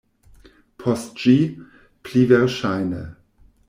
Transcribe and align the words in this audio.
Post 0.85 1.21
ĝi, 1.25 1.35
pli 2.09 2.27
verŝajne. 2.35 3.09